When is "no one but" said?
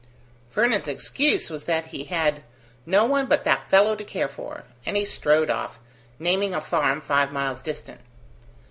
2.87-3.43